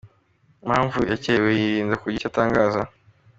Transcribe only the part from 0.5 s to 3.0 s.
com impamvu yakererewe, yirinda kugira icyo atangaza.